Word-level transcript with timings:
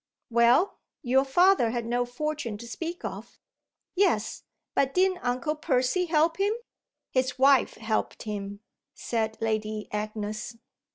"Well, 0.31 0.79
your 1.03 1.23
father 1.23 1.69
had 1.69 1.85
no 1.85 2.05
fortune 2.07 2.57
to 2.57 2.67
speak 2.67 3.05
of." 3.05 3.37
"Yes, 3.93 4.41
but 4.73 4.95
didn't 4.95 5.19
Uncle 5.19 5.53
Percy 5.53 6.05
help 6.05 6.37
him?" 6.37 6.53
"His 7.11 7.37
wife 7.37 7.75
helped 7.75 8.23
him," 8.23 8.61
said 8.95 9.37
Lady 9.39 9.87
Agnes. 9.91 10.57